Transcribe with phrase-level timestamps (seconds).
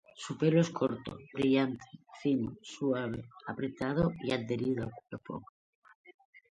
[0.15, 1.85] Su pelo es corto, brillante,
[2.23, 5.45] fino, suave, apretado y adherido al cuerpo.